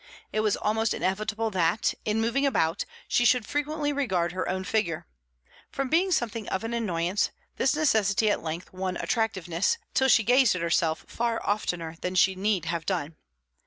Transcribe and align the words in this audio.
It 0.33 0.39
was 0.39 0.57
almost 0.57 0.95
inevitable 0.95 1.51
that, 1.51 1.93
in 2.05 2.19
moving 2.19 2.43
about, 2.43 2.85
she 3.07 3.23
should 3.23 3.45
frequently 3.45 3.93
regard 3.93 4.31
her 4.31 4.49
own 4.49 4.63
figure. 4.63 5.05
From 5.69 5.89
being 5.89 6.11
something 6.11 6.49
of 6.49 6.63
an 6.63 6.73
annoyance, 6.73 7.29
this 7.57 7.75
necessity 7.75 8.31
at 8.31 8.41
length 8.41 8.73
won 8.73 8.97
attractiveness, 8.97 9.77
till 9.93 10.07
she 10.07 10.23
gazed 10.23 10.55
at 10.55 10.61
herself 10.63 11.05
far 11.07 11.39
oftener 11.47 11.97
than 12.01 12.15
she 12.15 12.33
need 12.33 12.65
have 12.65 12.87
done. 12.87 13.15